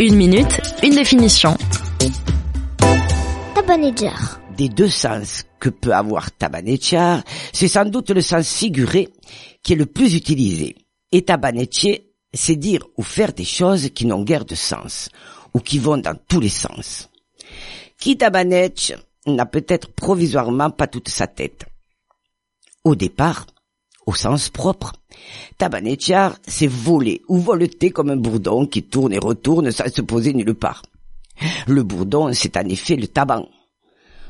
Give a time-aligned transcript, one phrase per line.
[0.00, 1.56] Une minute, une définition.
[3.54, 4.40] Tabanetjar.
[4.56, 9.08] Des deux sens que peut avoir tabanetjar, c'est sans doute le sens figuré
[9.62, 10.76] qui est le plus utilisé.
[11.12, 15.08] Et tabanetcher, c'est dire ou faire des choses qui n'ont guère de sens,
[15.54, 17.10] ou qui vont dans tous les sens.
[17.98, 18.94] Qui tabanetch
[19.26, 21.64] n'a peut-être provisoirement pas toute sa tête.
[22.84, 23.46] Au départ,
[24.06, 24.92] au sens propre,
[25.58, 30.32] tabanetchar, c'est voler ou voleter comme un bourdon qui tourne et retourne sans se poser
[30.32, 30.82] nulle part.
[31.66, 33.48] Le bourdon, c'est en effet le taban,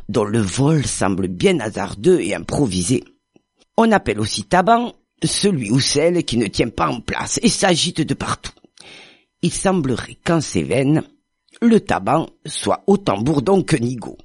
[0.09, 3.05] dont le vol semble bien hasardeux et improvisé.
[3.77, 4.93] On appelle aussi taban
[5.23, 8.53] celui ou celle qui ne tient pas en place et s'agite de partout.
[9.43, 11.03] Il semblerait qu'en ces veines,
[11.61, 14.17] le taban soit autant bourdon que nigo,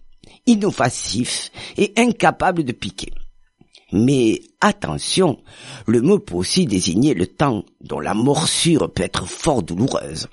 [0.45, 3.11] inoffensif et incapable de piquer.
[3.93, 5.37] Mais attention,
[5.85, 10.27] le mot peut aussi désigner le temps dont la morsure peut être fort douloureuse.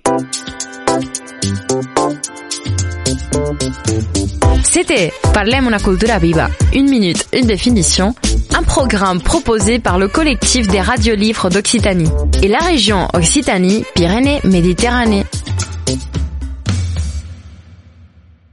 [4.65, 6.51] C'était Parlem una cultura viva.
[6.75, 8.13] Une minute, une définition.
[8.57, 12.11] Un programme proposé par le collectif des radios livres d'Occitanie
[12.43, 15.27] et la région Occitanie-Pyrénées-Méditerranée.